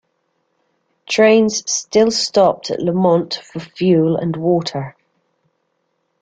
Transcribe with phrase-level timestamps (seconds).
[1.07, 4.95] Trains still stopped at Lamont for fuel and water.